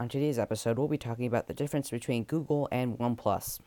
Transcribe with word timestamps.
On 0.00 0.08
today's 0.08 0.38
episode, 0.38 0.78
we'll 0.78 0.88
be 0.88 0.96
talking 0.96 1.26
about 1.26 1.46
the 1.46 1.52
difference 1.52 1.90
between 1.90 2.24
Google 2.24 2.70
and 2.72 2.96
OnePlus. 2.96 3.60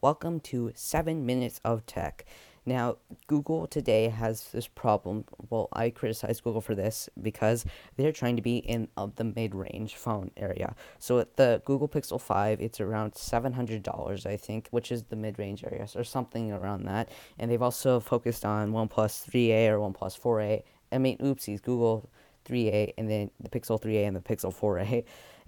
Welcome 0.00 0.38
to 0.38 0.70
7 0.76 1.26
Minutes 1.26 1.60
of 1.64 1.84
Tech. 1.86 2.24
Now, 2.64 2.98
Google 3.26 3.66
today 3.66 4.10
has 4.10 4.50
this 4.52 4.68
problem. 4.68 5.24
Well, 5.50 5.68
I 5.72 5.90
criticize 5.90 6.40
Google 6.40 6.60
for 6.60 6.76
this 6.76 7.08
because 7.20 7.64
they're 7.96 8.12
trying 8.12 8.36
to 8.36 8.42
be 8.42 8.58
in 8.58 8.86
uh, 8.96 9.08
the 9.16 9.24
mid 9.24 9.56
range 9.56 9.96
phone 9.96 10.30
area. 10.36 10.76
So, 11.00 11.26
the 11.34 11.62
Google 11.64 11.88
Pixel 11.88 12.20
5, 12.20 12.60
it's 12.60 12.80
around 12.80 13.14
$700, 13.14 14.24
I 14.24 14.36
think, 14.36 14.68
which 14.70 14.92
is 14.92 15.02
the 15.02 15.16
mid 15.16 15.40
range 15.40 15.64
area, 15.64 15.88
or 15.96 16.04
something 16.04 16.52
around 16.52 16.84
that. 16.84 17.08
And 17.40 17.50
they've 17.50 17.60
also 17.60 17.98
focused 17.98 18.44
on 18.44 18.70
OnePlus 18.70 19.28
3A 19.28 19.66
or 19.70 19.78
OnePlus 19.78 20.16
4A. 20.16 20.62
I 20.92 20.98
mean, 20.98 21.18
oopsies, 21.18 21.62
Google 21.62 22.10
3A 22.46 22.94
and 22.98 23.08
then 23.08 23.30
the 23.40 23.48
Pixel 23.48 23.80
3A 23.80 24.06
and 24.06 24.16
the 24.16 24.20
Pixel 24.20 24.54
4A 24.54 25.04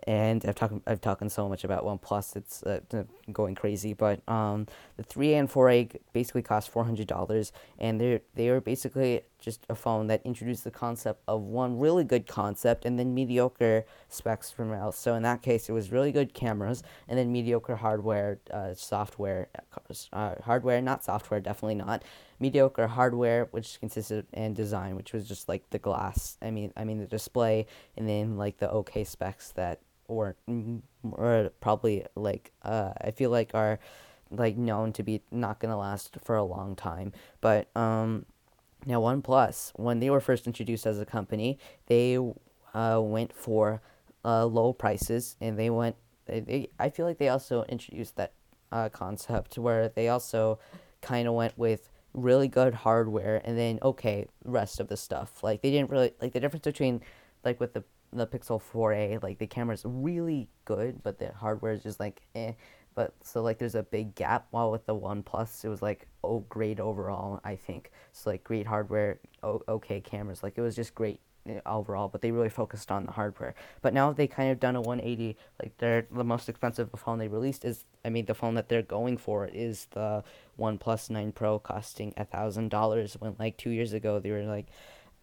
and 0.06 0.44
I've 0.46 0.54
talked 0.54 0.74
I've 0.86 1.00
talked 1.00 1.30
so 1.30 1.48
much 1.48 1.64
about 1.64 1.84
OnePlus, 1.84 2.36
it's 2.36 2.62
uh, 2.62 2.80
going 3.32 3.54
crazy. 3.54 3.94
But 3.94 4.26
um, 4.28 4.66
the 4.96 5.04
3A 5.04 5.34
and 5.34 5.50
4A 5.50 5.96
basically 6.12 6.42
cost 6.42 6.68
four 6.70 6.84
hundred 6.84 7.06
dollars, 7.06 7.52
and 7.78 8.00
they're 8.00 8.20
they 8.34 8.48
are 8.48 8.60
basically 8.60 9.22
just 9.44 9.66
a 9.68 9.74
phone 9.74 10.06
that 10.06 10.22
introduced 10.24 10.64
the 10.64 10.70
concept 10.70 11.22
of 11.28 11.42
one 11.42 11.78
really 11.78 12.04
good 12.04 12.26
concept 12.26 12.84
and 12.84 12.98
then 12.98 13.14
mediocre 13.14 13.84
specs 14.08 14.50
from 14.50 14.72
else. 14.72 14.98
So 14.98 15.14
in 15.14 15.22
that 15.24 15.42
case, 15.42 15.68
it 15.68 15.72
was 15.72 15.92
really 15.92 16.12
good 16.12 16.32
cameras 16.32 16.82
and 17.08 17.18
then 17.18 17.30
mediocre 17.30 17.76
hardware, 17.76 18.40
uh, 18.50 18.74
software, 18.74 19.48
uh, 20.12 20.34
hardware 20.42 20.80
not 20.80 21.04
software, 21.04 21.40
definitely 21.40 21.74
not 21.74 22.02
mediocre 22.40 22.86
hardware, 22.86 23.48
which 23.50 23.78
consisted 23.80 24.26
and 24.32 24.56
design, 24.56 24.96
which 24.96 25.12
was 25.12 25.28
just 25.28 25.48
like 25.48 25.68
the 25.70 25.78
glass. 25.78 26.36
I 26.42 26.50
mean, 26.50 26.72
I 26.76 26.84
mean 26.84 26.98
the 26.98 27.06
display, 27.06 27.66
and 27.96 28.08
then 28.08 28.36
like 28.36 28.58
the 28.58 28.70
okay 28.70 29.04
specs 29.04 29.52
that 29.52 29.80
or 30.08 30.36
or 31.12 31.50
probably 31.60 32.04
like 32.14 32.52
uh, 32.62 32.92
I 33.00 33.10
feel 33.10 33.30
like 33.30 33.50
are 33.54 33.78
like 34.30 34.56
known 34.56 34.92
to 34.94 35.02
be 35.02 35.22
not 35.30 35.60
gonna 35.60 35.78
last 35.78 36.16
for 36.22 36.36
a 36.36 36.44
long 36.44 36.76
time. 36.76 37.12
But 37.40 37.74
um, 37.76 38.26
now 38.86 39.00
OnePlus, 39.00 39.72
when 39.76 40.00
they 40.00 40.10
were 40.10 40.20
first 40.20 40.46
introduced 40.46 40.86
as 40.86 41.00
a 41.00 41.06
company, 41.06 41.58
they 41.86 42.18
uh, 42.74 43.00
went 43.02 43.32
for 43.32 43.80
uh, 44.24 44.46
low 44.46 44.72
prices, 44.72 45.36
and 45.40 45.58
they 45.58 45.70
went. 45.70 45.96
They, 46.26 46.40
they 46.40 46.68
I 46.78 46.88
feel 46.90 47.06
like 47.06 47.18
they 47.18 47.28
also 47.28 47.64
introduced 47.64 48.16
that 48.16 48.32
uh, 48.72 48.88
concept 48.88 49.58
where 49.58 49.88
they 49.88 50.08
also 50.08 50.58
kind 51.00 51.28
of 51.28 51.34
went 51.34 51.56
with 51.58 51.90
really 52.14 52.48
good 52.48 52.74
hardware 52.74 53.42
and 53.44 53.58
then 53.58 53.78
okay 53.82 54.26
rest 54.44 54.78
of 54.78 54.88
the 54.88 54.96
stuff 54.96 55.42
like 55.42 55.62
they 55.62 55.70
didn't 55.70 55.90
really 55.90 56.12
like 56.20 56.32
the 56.32 56.38
difference 56.38 56.64
between 56.64 57.00
like 57.44 57.58
with 57.58 57.74
the 57.74 57.82
the 58.12 58.26
Pixel 58.26 58.62
4a 58.72 59.20
like 59.20 59.38
the 59.38 59.46
camera's 59.48 59.82
really 59.84 60.48
good 60.64 61.02
but 61.02 61.18
the 61.18 61.32
hardware 61.32 61.72
is 61.72 61.82
just 61.82 61.98
like 61.98 62.22
eh 62.36 62.52
but 62.94 63.14
so 63.22 63.42
like 63.42 63.58
there's 63.58 63.74
a 63.74 63.82
big 63.82 64.14
gap 64.14 64.46
while 64.50 64.70
with 64.70 64.86
the 64.86 64.94
One 64.94 65.22
Plus, 65.22 65.64
it 65.64 65.68
was 65.68 65.82
like 65.82 66.06
oh 66.22 66.40
great 66.48 66.80
overall 66.80 67.40
I 67.44 67.56
think. 67.56 67.90
So 68.12 68.30
like 68.30 68.44
great 68.44 68.66
hardware 68.66 69.18
oh, 69.42 69.62
okay 69.68 70.00
cameras 70.00 70.42
like 70.42 70.56
it 70.56 70.62
was 70.62 70.76
just 70.76 70.94
great 70.94 71.20
eh, 71.48 71.60
overall 71.66 72.08
but 72.08 72.20
they 72.20 72.30
really 72.30 72.48
focused 72.48 72.90
on 72.90 73.06
the 73.06 73.12
hardware. 73.12 73.54
But 73.82 73.94
now 73.94 74.12
they 74.12 74.26
kind 74.26 74.50
of 74.50 74.60
done 74.60 74.76
a 74.76 74.80
180 74.80 75.36
like 75.62 75.76
they're 75.78 76.06
the 76.10 76.24
most 76.24 76.48
expensive 76.48 76.90
phone 76.96 77.18
they 77.18 77.28
released 77.28 77.64
is 77.64 77.84
I 78.04 78.10
mean 78.10 78.26
the 78.26 78.34
phone 78.34 78.54
that 78.54 78.68
they're 78.68 78.82
going 78.82 79.16
for 79.16 79.46
is 79.46 79.86
the 79.92 80.22
One 80.56 80.78
9 81.10 81.32
Pro 81.32 81.58
costing 81.58 82.14
a 82.16 82.24
thousand 82.24 82.70
dollars 82.70 83.14
when 83.18 83.36
like 83.38 83.56
two 83.56 83.70
years 83.70 83.92
ago 83.92 84.20
they 84.20 84.30
were 84.30 84.44
like 84.44 84.66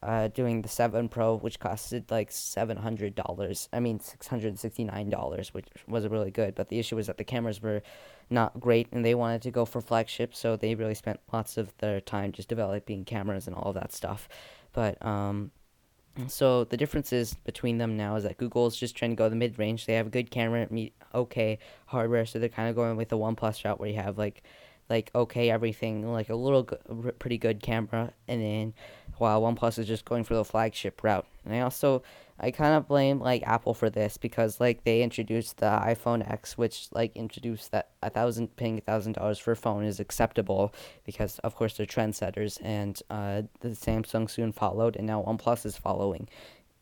uh, 0.04 0.28
doing 0.30 0.62
the 0.62 0.70
7 0.70 1.10
Pro, 1.10 1.36
which 1.36 1.60
costed 1.60 2.10
like 2.10 2.32
$700. 2.32 3.68
I 3.72 3.80
mean, 3.80 4.00
$669, 4.00 5.54
which 5.54 5.68
was 5.88 6.08
really 6.08 6.32
good. 6.32 6.56
But 6.56 6.70
the 6.70 6.80
issue 6.80 6.96
was 6.96 7.08
that 7.08 7.18
the 7.18 7.24
cameras 7.24 7.62
were 7.62 7.82
not 8.30 8.60
great 8.60 8.88
and 8.92 9.06
they 9.06 9.16
wanted 9.16 9.42
to 9.44 9.52
go 9.52 9.66
for 9.66 9.82
flagship, 9.82 10.34
so 10.34 10.56
they 10.56 10.76
really 10.76 10.96
spent 10.96 11.20
lots 11.32 11.58
of 11.58 11.76
their 11.78 12.02
time 12.02 12.32
just 12.32 12.50
developing 12.50 13.06
cameras 13.06 13.48
and 13.48 13.56
all 13.56 13.70
of 13.70 13.76
that 13.76 13.94
stuff. 13.94 14.28
But, 14.74 15.04
um, 15.06 15.52
so 16.28 16.66
the 16.66 16.78
differences 16.78 17.36
between 17.46 17.78
them 17.78 17.96
now 17.96 18.16
is 18.16 18.24
that 18.24 18.38
Google's 18.38 18.76
just 18.76 18.96
trying 18.96 19.12
to 19.12 19.16
go 19.16 19.30
the 19.30 19.36
mid 19.36 19.58
range. 19.58 19.86
They 19.86 19.94
have 19.94 20.08
a 20.08 20.12
good 20.12 20.30
camera, 20.30 20.68
okay 21.14 21.60
hardware, 21.86 22.26
so 22.26 22.40
they're 22.40 22.50
kind 22.50 22.70
of 22.70 22.76
going 22.76 22.98
with 22.98 23.10
the 23.10 23.18
OnePlus 23.18 23.64
route 23.64 23.80
where 23.80 23.90
you 23.90 23.96
have 23.96 24.18
like 24.18 24.44
like 24.92 25.10
okay 25.16 25.50
everything, 25.50 26.06
like 26.12 26.30
a 26.30 26.36
little 26.36 26.66
pretty 27.18 27.38
good 27.38 27.64
camera, 27.64 28.14
and 28.28 28.42
then 28.42 28.74
while 29.18 29.42
OnePlus 29.42 29.80
is 29.80 29.88
just 29.88 30.06
going 30.06 30.24
for 30.24 30.36
the 30.36 30.44
flagship 30.44 31.04
route. 31.04 31.26
And 31.46 31.56
I 31.56 31.62
also 31.62 32.04
I 32.40 32.50
kind 32.50 32.76
of 32.76 32.88
blame 32.88 33.20
like 33.20 33.44
Apple 33.44 33.74
for 33.74 33.90
this 33.90 34.18
because 34.18 34.60
like 34.60 34.84
they 34.84 35.04
introduced 35.04 35.58
the 35.58 35.68
iPhone 35.68 36.30
X, 36.30 36.58
which 36.58 36.88
like 36.92 37.16
introduced 37.16 37.72
that 37.72 37.92
a 38.02 38.10
thousand 38.10 38.56
paying 38.56 38.80
a 38.80 38.82
thousand 38.82 39.14
dollars 39.14 39.40
for 39.40 39.52
a 39.52 39.56
phone 39.56 39.86
is 39.86 40.00
acceptable 40.00 40.74
because 41.06 41.40
of 41.40 41.56
course 41.56 41.78
they're 41.78 41.86
trendsetters, 41.86 42.58
and 42.62 43.02
uh, 43.10 43.44
the 43.62 43.70
Samsung 43.70 44.30
soon 44.30 44.52
followed, 44.52 44.96
and 44.96 45.08
now 45.08 45.24
OnePlus 45.24 45.66
is 45.66 45.78
following 45.78 46.28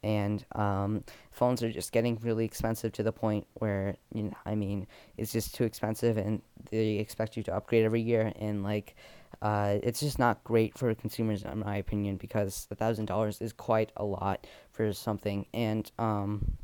and 0.03 0.45
um, 0.55 1.03
phones 1.31 1.61
are 1.61 1.71
just 1.71 1.91
getting 1.91 2.17
really 2.21 2.45
expensive 2.45 2.91
to 2.93 3.03
the 3.03 3.11
point 3.11 3.45
where 3.55 3.95
you 4.13 4.23
know 4.23 4.33
I 4.45 4.55
mean 4.55 4.87
it's 5.17 5.31
just 5.31 5.55
too 5.55 5.63
expensive 5.63 6.17
and 6.17 6.41
they 6.71 6.91
expect 6.93 7.35
you 7.35 7.43
to 7.43 7.55
upgrade 7.55 7.85
every 7.85 8.01
year 8.01 8.31
and 8.37 8.63
like 8.63 8.95
uh, 9.41 9.77
it's 9.83 9.99
just 9.99 10.19
not 10.19 10.43
great 10.43 10.77
for 10.77 10.93
consumers 10.95 11.43
in 11.43 11.59
my 11.59 11.77
opinion 11.77 12.17
because 12.17 12.67
a 12.71 12.75
thousand 12.75 13.05
dollars 13.05 13.41
is 13.41 13.53
quite 13.53 13.91
a 13.97 14.03
lot 14.03 14.47
for 14.71 14.91
something 14.93 15.45
and 15.53 15.91
um, 15.99 16.57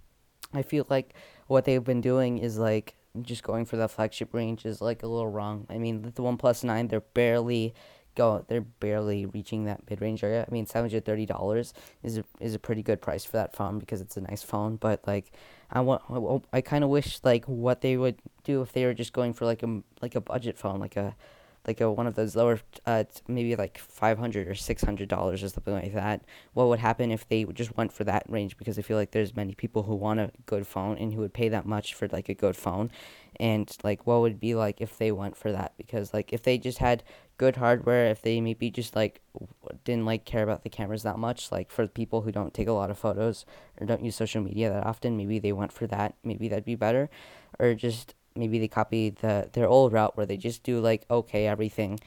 I 0.54 0.62
feel 0.62 0.86
like 0.90 1.14
what 1.48 1.66
they've 1.66 1.84
been 1.84 2.02
doing 2.02 2.38
is 2.38 2.58
like 2.58 2.96
just 3.22 3.44
going 3.44 3.66
for 3.66 3.78
the 3.78 3.88
flagship 3.88 4.34
range 4.34 4.66
is 4.66 4.82
like 4.82 5.04
a 5.04 5.08
little 5.08 5.30
wrong. 5.30 5.66
I 5.70 5.78
mean 5.78 6.02
the 6.02 6.12
OnePlus 6.12 6.64
Nine 6.64 6.88
they're 6.88 7.02
barely 7.02 7.74
go 8.16 8.46
they're 8.48 8.62
barely 8.62 9.26
reaching 9.26 9.66
that 9.66 9.82
mid 9.90 10.02
range 10.02 10.24
area. 10.24 10.46
I 10.48 10.52
mean, 10.52 10.66
seven 10.66 10.90
hundred 10.90 11.06
thirty 11.06 11.26
dollars 11.26 11.74
is 12.04 12.18
a, 12.18 12.24
is 12.40 12.56
a 12.56 12.60
pretty 12.60 12.82
good 12.82 13.02
price 13.02 13.26
for 13.26 13.34
that 13.34 13.56
phone 13.56 13.80
because 13.80 14.02
it's 14.02 14.18
a 14.18 14.22
nice 14.22 14.44
phone. 14.44 14.78
But 14.78 15.02
like, 15.06 15.32
I 15.72 15.82
want 15.82 16.46
I 16.54 16.62
kind 16.62 16.84
of 16.84 16.90
wish 16.90 17.20
like 17.24 17.46
what 17.46 17.82
they 17.82 17.98
would 17.98 18.18
do 18.44 18.62
if 18.62 18.72
they 18.74 18.86
were 18.86 18.94
just 18.94 19.14
going 19.14 19.34
for 19.34 19.46
like 19.46 19.64
a 19.64 19.82
like 20.02 20.16
a 20.16 20.22
budget 20.22 20.58
phone, 20.58 20.80
like 20.80 20.96
a 20.96 21.16
like 21.68 21.82
a 21.82 21.92
one 21.92 22.08
of 22.08 22.16
those 22.16 22.36
lower 22.36 22.60
uh 22.86 23.04
maybe 23.28 23.56
like 23.56 23.78
500 23.78 24.48
or 24.48 24.56
600 24.56 25.08
dollars 25.08 25.44
or 25.44 25.50
something 25.50 25.74
like 25.74 25.94
that 25.94 26.22
what 26.54 26.68
would 26.68 26.80
happen 26.80 27.12
if 27.12 27.28
they 27.28 27.44
just 27.46 27.76
went 27.76 27.92
for 27.92 28.04
that 28.06 28.24
range? 28.30 28.58
Because 28.58 28.80
i 28.80 28.82
feel 28.82 28.98
like 28.98 29.12
there's 29.12 29.36
many 29.36 29.54
people 29.54 29.84
who 29.84 29.96
want 29.96 30.20
a 30.20 30.32
good 30.46 30.66
phone 30.66 30.98
and 30.98 31.14
who 31.14 31.20
would 31.22 31.34
pay 31.34 31.50
that 31.50 31.66
much 31.66 31.94
for 31.94 32.08
like 32.08 32.30
a 32.30 32.34
good 32.34 32.56
phone. 32.56 32.90
And 33.38 33.70
like 33.84 34.08
what 34.08 34.22
would 34.22 34.40
be 34.40 34.56
like 34.56 34.80
if 34.80 34.98
they 34.98 35.12
went 35.12 35.36
for 35.36 35.52
that? 35.52 35.74
Because 35.78 36.14
like 36.14 36.32
if 36.32 36.44
they 36.44 36.58
just 36.58 36.78
had 36.78 37.04
good 37.38 37.58
hardware 37.58 38.06
if 38.08 38.22
they 38.22 38.40
maybe 38.40 38.72
just 38.72 38.96
like 38.96 39.20
didn't 39.84 40.06
like 40.06 40.24
care 40.24 40.44
about 40.44 40.64
the 40.64 40.70
cameras 40.70 41.04
that 41.04 41.20
much 41.20 41.52
like 41.52 41.70
for 41.70 41.86
people 41.86 42.22
who 42.22 42.32
don't 42.32 42.54
take 42.54 42.70
a 42.70 42.72
lot 42.72 42.90
of 42.90 42.98
photos 42.98 43.46
or 43.78 43.86
don't 43.86 44.06
use 44.06 44.16
social 44.16 44.42
media 44.42 44.70
that 44.70 44.86
often 44.86 45.18
maybe 45.18 45.40
they 45.40 45.52
went 45.52 45.74
for 45.74 45.86
that. 45.88 46.16
Maybe 46.24 46.48
that'd 46.48 46.64
be 46.64 46.76
better. 46.76 47.10
Or 47.60 47.74
just 47.74 48.16
maybe 48.36 48.60
they 48.60 48.68
copy 48.68 49.10
the 49.10 49.50
their 49.54 49.68
old 49.68 49.94
route 49.94 50.16
where 50.18 50.26
they 50.26 50.38
just 50.38 50.64
do 50.64 50.80
like 50.80 51.06
okay 51.10 51.48
everything 51.48 52.00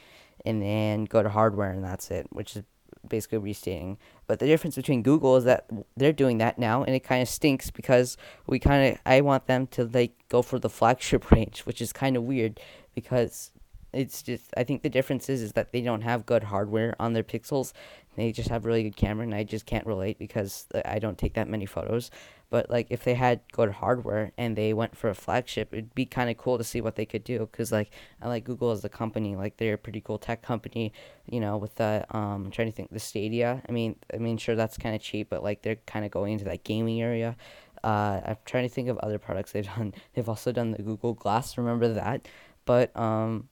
and 0.45 0.63
then 0.63 1.05
go 1.05 1.23
to 1.23 1.29
hardware 1.29 1.71
and 1.71 1.85
that's 1.85 2.11
it 2.11 2.27
which 2.31 2.57
is 2.57 2.63
basically 3.07 3.39
restating 3.39 3.97
but 4.27 4.39
the 4.39 4.47
difference 4.47 4.75
between 4.77 5.03
google 5.03 5.37
is 5.37 5.45
that 5.45 5.67
they're 5.97 6.13
doing 6.13 6.39
that 6.39 6.59
now 6.59 6.83
and 6.83 6.95
it 6.95 7.01
kind 7.01 7.23
of 7.23 7.29
stinks 7.29 7.71
because 7.71 8.17
we 8.47 8.59
kind 8.59 8.93
of 8.93 8.99
i 9.07 9.21
want 9.21 9.47
them 9.47 9.67
to 9.67 9.85
like 9.85 10.13
go 10.29 10.43
for 10.43 10.59
the 10.59 10.69
flagship 10.79 11.31
range 11.31 11.61
which 11.61 11.81
is 11.81 11.93
kind 11.93 12.17
of 12.17 12.25
weird 12.25 12.61
because 12.95 13.53
it's 13.93 14.23
just 14.23 14.53
I 14.57 14.65
think 14.65 14.83
the 14.83 14.91
difference 14.91 15.29
is 15.29 15.41
is 15.43 15.53
that 15.53 15.73
they 15.73 15.81
don't 15.81 16.03
have 16.03 16.27
good 16.27 16.45
hardware 16.45 16.95
on 17.01 17.13
their 17.13 17.23
pixels. 17.23 17.73
They 18.17 18.33
just 18.33 18.49
have 18.51 18.65
really 18.65 18.83
good 18.83 18.97
camera, 18.97 19.25
and 19.25 19.35
I 19.35 19.45
just 19.45 19.65
can't 19.65 19.87
relate 19.87 20.19
because 20.19 20.67
uh, 20.75 20.83
I 20.85 20.99
don't 20.99 21.17
take 21.17 21.35
that 21.35 21.49
many 21.49 21.67
photos. 21.67 22.11
But 22.51 22.71
like 22.71 22.87
if 22.91 23.05
they 23.05 23.15
had 23.15 23.41
good 23.53 23.73
hardware 23.73 24.33
and 24.39 24.57
they 24.57 24.73
went 24.73 24.97
for 24.97 25.11
a 25.11 25.15
flagship, 25.15 25.73
it'd 25.73 25.95
be 25.95 26.07
kind 26.07 26.31
of 26.31 26.39
cool 26.39 26.57
to 26.59 26.65
see 26.65 26.81
what 26.81 26.97
they 26.97 27.05
could 27.05 27.25
do. 27.25 27.47
Cause 27.53 27.71
like 27.71 27.91
I 28.23 28.29
like 28.29 28.45
Google 28.45 28.71
as 28.71 28.85
a 28.85 28.89
company, 28.89 29.37
like 29.37 29.59
they're 29.59 29.75
a 29.75 29.79
pretty 29.79 30.01
cool 30.01 30.19
tech 30.19 30.43
company. 30.43 30.93
You 31.31 31.41
know, 31.41 31.57
with 31.59 31.75
the 31.75 32.07
um, 32.11 32.47
I'm 32.47 32.51
trying 32.51 32.69
to 32.69 32.73
think 32.73 32.91
the 32.91 32.99
Stadia. 32.99 33.63
I 33.69 33.73
mean, 33.73 33.97
I 34.13 34.17
mean, 34.17 34.39
sure 34.39 34.57
that's 34.57 34.79
kind 34.79 34.95
of 34.95 35.03
cheap, 35.03 35.29
but 35.29 35.43
like 35.43 35.63
they're 35.63 35.77
kind 35.87 36.05
of 36.05 36.11
going 36.11 36.33
into 36.33 36.47
that 36.47 36.65
gaming 36.65 37.03
area. 37.03 37.37
Uh, 37.85 38.21
I'm 38.25 38.37
trying 38.45 38.69
to 38.69 38.75
think 38.75 38.89
of 38.89 38.99
other 38.99 39.19
products 39.19 39.53
they've 39.53 39.65
done. 39.65 39.95
They've 40.15 40.29
also 40.29 40.51
done 40.51 40.73
the 40.73 40.83
Google 40.83 41.15
Glass. 41.15 41.57
Remember 41.57 41.93
that? 41.93 42.27
But 42.65 42.95
um, 42.99 43.49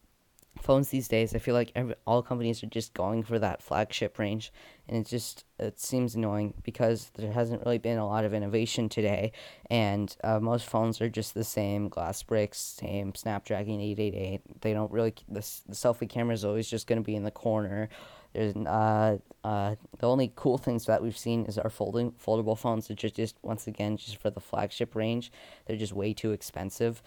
phones 0.66 0.88
these 0.88 1.06
days, 1.06 1.34
I 1.34 1.38
feel 1.38 1.54
like 1.54 1.70
every, 1.76 1.94
all 2.06 2.22
companies 2.22 2.62
are 2.62 2.66
just 2.66 2.92
going 2.92 3.22
for 3.22 3.38
that 3.38 3.62
flagship 3.62 4.18
range, 4.18 4.52
and 4.88 4.98
it 4.98 5.08
just 5.08 5.44
it 5.58 5.78
seems 5.78 6.16
annoying 6.16 6.54
because 6.64 7.10
there 7.14 7.32
hasn't 7.32 7.64
really 7.64 7.78
been 7.78 7.98
a 7.98 8.06
lot 8.06 8.24
of 8.24 8.34
innovation 8.34 8.88
today, 8.88 9.32
and 9.70 10.14
uh, 10.24 10.40
most 10.40 10.66
phones 10.66 11.00
are 11.00 11.08
just 11.08 11.34
the 11.34 11.44
same 11.44 11.88
glass 11.88 12.22
bricks, 12.24 12.58
same 12.58 13.14
Snapdragon 13.14 13.80
eight 13.80 14.00
eight 14.00 14.14
eight. 14.14 14.40
They 14.60 14.74
don't 14.74 14.90
really 14.90 15.14
the 15.28 15.40
the 15.68 15.74
selfie 15.74 16.08
camera 16.08 16.34
is 16.34 16.44
always 16.44 16.68
just 16.68 16.88
gonna 16.88 17.00
be 17.00 17.14
in 17.14 17.22
the 17.22 17.30
corner. 17.30 17.88
There's 18.32 18.54
uh, 18.56 19.18
uh, 19.44 19.76
the 19.98 20.08
only 20.08 20.32
cool 20.34 20.58
things 20.58 20.84
that 20.86 21.02
we've 21.02 21.16
seen 21.16 21.46
is 21.46 21.58
our 21.58 21.70
folding 21.70 22.12
foldable 22.12 22.58
phones, 22.58 22.88
which 22.88 23.04
are 23.04 23.08
just 23.08 23.36
once 23.42 23.68
again 23.68 23.96
just 23.96 24.16
for 24.16 24.30
the 24.30 24.40
flagship 24.40 24.96
range. 24.96 25.30
They're 25.64 25.76
just 25.76 25.92
way 25.92 26.12
too 26.12 26.32
expensive, 26.32 27.02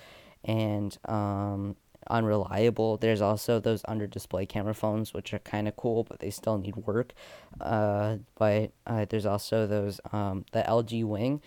and 0.45 0.97
um, 1.05 1.75
unreliable. 2.09 2.97
There's 2.97 3.21
also 3.21 3.59
those 3.59 3.81
under 3.87 4.07
display 4.07 4.45
camera 4.45 4.73
phones, 4.73 5.13
which 5.13 5.33
are 5.33 5.39
kind 5.39 5.67
of 5.67 5.75
cool, 5.75 6.03
but 6.03 6.19
they 6.19 6.29
still 6.29 6.57
need 6.57 6.75
work. 6.75 7.13
Uh, 7.59 8.17
but 8.35 8.71
uh, 8.87 9.05
there's 9.09 9.25
also 9.25 9.67
those 9.67 9.99
um, 10.11 10.45
the 10.51 10.61
LG 10.61 11.03
Wing, 11.05 11.41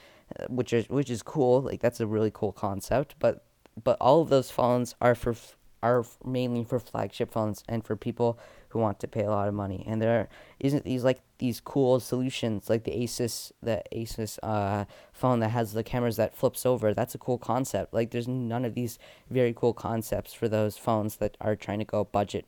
which 0.48 0.72
is 0.72 0.88
which 0.88 1.10
is 1.10 1.22
cool. 1.22 1.62
Like 1.62 1.80
that's 1.80 2.00
a 2.00 2.06
really 2.06 2.30
cool 2.32 2.52
concept. 2.52 3.14
But 3.18 3.44
but 3.82 3.96
all 4.00 4.20
of 4.20 4.28
those 4.28 4.50
phones 4.50 4.94
are 5.00 5.14
for 5.14 5.34
are 5.82 6.04
mainly 6.24 6.64
for 6.64 6.78
flagship 6.78 7.32
phones 7.32 7.64
and 7.68 7.84
for 7.84 7.96
people 7.96 8.38
who 8.72 8.78
want 8.78 8.98
to 9.00 9.08
pay 9.08 9.22
a 9.22 9.30
lot 9.30 9.48
of 9.48 9.54
money. 9.54 9.84
And 9.86 10.00
there 10.00 10.28
isn't 10.58 10.84
these 10.84 11.04
like 11.04 11.20
these 11.38 11.60
cool 11.60 12.00
solutions 12.00 12.70
like 12.70 12.84
the 12.84 12.92
Asus 12.92 13.52
the 13.62 13.82
Asus 13.92 14.38
uh, 14.42 14.86
phone 15.12 15.40
that 15.40 15.50
has 15.50 15.72
the 15.72 15.82
cameras 15.82 16.16
that 16.16 16.34
flips 16.34 16.64
over. 16.64 16.94
That's 16.94 17.14
a 17.14 17.18
cool 17.18 17.38
concept. 17.38 17.92
Like 17.92 18.10
there's 18.10 18.28
none 18.28 18.64
of 18.64 18.74
these 18.74 18.98
very 19.30 19.52
cool 19.52 19.74
concepts 19.74 20.32
for 20.32 20.48
those 20.48 20.78
phones 20.78 21.16
that 21.16 21.36
are 21.40 21.56
trying 21.56 21.80
to 21.80 21.84
go 21.84 22.04
budget. 22.04 22.46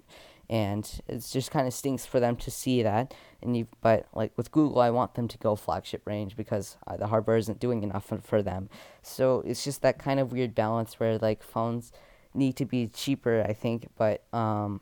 And 0.49 0.89
it's 1.09 1.31
just 1.31 1.51
kind 1.51 1.67
of 1.67 1.73
stinks 1.73 2.05
for 2.05 2.21
them 2.21 2.37
to 2.37 2.51
see 2.51 2.83
that. 2.83 3.15
And 3.43 3.57
you, 3.57 3.67
but 3.81 4.07
like 4.15 4.33
with 4.37 4.53
Google, 4.53 4.81
I 4.81 4.91
want 4.91 5.15
them 5.15 5.27
to 5.29 5.39
go 5.39 5.57
flagship 5.57 6.03
range 6.07 6.37
because 6.37 6.77
uh, 6.87 6.97
the 6.97 7.07
hardware 7.07 7.39
isn't 7.39 7.61
doing 7.61 7.83
enough 7.83 8.07
for, 8.07 8.19
for 8.19 8.43
them. 8.43 8.69
So 9.03 9.43
it's 9.47 9.65
just 9.65 9.83
that 9.83 9.99
kind 9.99 10.21
of 10.21 10.33
weird 10.33 10.55
balance 10.55 11.01
where 11.01 11.19
like 11.19 11.43
phones 11.43 11.93
need 12.35 12.57
to 12.57 12.65
be 12.65 12.89
cheaper, 12.89 13.45
I 13.47 13.53
think, 13.53 13.89
but 13.97 14.25
um, 14.33 14.81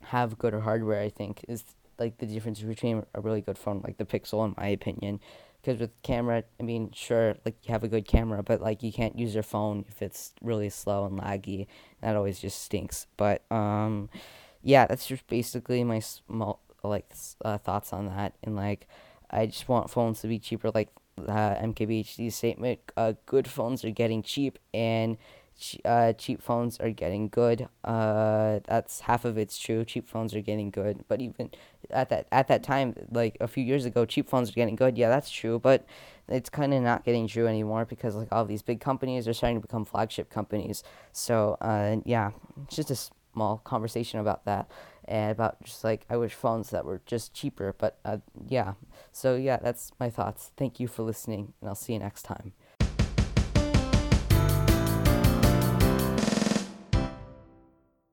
have 0.00 0.38
good 0.38 0.54
hardware. 0.54 1.00
I 1.00 1.10
think 1.10 1.44
is 1.48 1.64
like 1.98 2.18
the 2.18 2.26
difference 2.26 2.60
between 2.60 3.04
a 3.14 3.20
really 3.20 3.40
good 3.40 3.58
phone 3.58 3.82
like 3.84 3.98
the 3.98 4.04
Pixel, 4.04 4.44
in 4.46 4.54
my 4.56 4.68
opinion. 4.68 5.20
Because 5.60 5.80
with 5.80 6.02
camera, 6.02 6.44
I 6.60 6.62
mean, 6.62 6.92
sure, 6.94 7.34
like 7.44 7.56
you 7.64 7.72
have 7.72 7.82
a 7.82 7.88
good 7.88 8.06
camera, 8.06 8.42
but 8.42 8.60
like 8.60 8.82
you 8.82 8.92
can't 8.92 9.18
use 9.18 9.34
your 9.34 9.42
phone 9.42 9.84
if 9.88 10.00
it's 10.00 10.32
really 10.40 10.70
slow 10.70 11.04
and 11.04 11.18
laggy. 11.18 11.66
That 12.00 12.16
always 12.16 12.38
just 12.38 12.62
stinks. 12.62 13.06
But 13.16 13.42
um, 13.50 14.08
yeah, 14.62 14.86
that's 14.86 15.06
just 15.06 15.26
basically 15.26 15.82
my 15.82 15.98
small 15.98 16.60
like 16.84 17.12
uh, 17.44 17.58
thoughts 17.58 17.92
on 17.92 18.06
that. 18.06 18.34
And 18.44 18.54
like, 18.54 18.86
I 19.30 19.46
just 19.46 19.68
want 19.68 19.90
phones 19.90 20.20
to 20.20 20.28
be 20.28 20.38
cheaper. 20.38 20.70
Like 20.70 20.90
MKBHD 21.26 22.32
statement, 22.32 22.80
uh, 22.96 23.14
good 23.26 23.48
phones 23.48 23.84
are 23.84 23.90
getting 23.90 24.22
cheap, 24.22 24.58
and 24.72 25.16
uh, 25.84 26.12
cheap 26.12 26.42
phones 26.42 26.78
are 26.78 26.90
getting 26.90 27.28
good. 27.28 27.68
Uh, 27.84 28.60
that's 28.66 29.00
half 29.00 29.24
of 29.24 29.36
it's 29.38 29.58
true. 29.58 29.84
Cheap 29.84 30.08
phones 30.08 30.34
are 30.34 30.40
getting 30.40 30.70
good, 30.70 31.04
but 31.08 31.20
even 31.20 31.50
at 31.90 32.08
that 32.10 32.26
at 32.30 32.48
that 32.48 32.62
time, 32.62 32.94
like 33.10 33.36
a 33.40 33.48
few 33.48 33.64
years 33.64 33.84
ago, 33.84 34.04
cheap 34.04 34.28
phones 34.28 34.50
are 34.50 34.54
getting 34.54 34.76
good. 34.76 34.96
Yeah, 34.96 35.08
that's 35.08 35.30
true, 35.30 35.58
but 35.58 35.84
it's 36.28 36.50
kind 36.50 36.72
of 36.74 36.82
not 36.82 37.04
getting 37.04 37.26
true 37.26 37.46
anymore 37.46 37.84
because 37.84 38.14
like 38.14 38.28
all 38.32 38.44
these 38.44 38.62
big 38.62 38.80
companies 38.80 39.26
are 39.26 39.32
starting 39.32 39.60
to 39.60 39.66
become 39.66 39.84
flagship 39.84 40.30
companies. 40.30 40.82
So 41.12 41.56
uh, 41.60 41.96
yeah, 42.04 42.30
it's 42.64 42.76
just 42.76 42.90
a 42.90 42.96
small 43.32 43.58
conversation 43.58 44.20
about 44.20 44.44
that 44.44 44.70
and 45.06 45.32
about 45.32 45.62
just 45.64 45.82
like 45.84 46.04
I 46.10 46.16
wish 46.16 46.34
phones 46.34 46.70
that 46.70 46.84
were 46.84 47.00
just 47.06 47.34
cheaper. 47.34 47.74
But 47.76 47.98
uh, 48.04 48.18
yeah, 48.48 48.74
so 49.12 49.34
yeah, 49.36 49.56
that's 49.56 49.92
my 49.98 50.10
thoughts. 50.10 50.52
Thank 50.56 50.78
you 50.80 50.86
for 50.88 51.02
listening, 51.02 51.54
and 51.60 51.68
I'll 51.68 51.74
see 51.74 51.94
you 51.94 51.98
next 51.98 52.22
time. 52.22 52.52